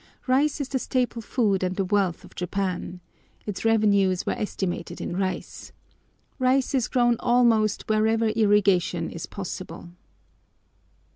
Rice 0.25 0.59
is 0.59 0.67
the 0.69 0.79
staple 0.79 1.21
food 1.21 1.61
and 1.61 1.75
the 1.75 1.85
wealth 1.85 2.23
of 2.23 2.33
Japan. 2.33 3.01
Its 3.45 3.63
revenues 3.63 4.25
were 4.25 4.33
estimated 4.33 4.99
in 4.99 5.15
rice. 5.15 5.73
Rice 6.39 6.73
is 6.73 6.87
grown 6.87 7.17
almost 7.19 7.87
wherever 7.87 8.29
irrigation 8.29 9.11
is 9.11 9.27
possible. 9.27 9.89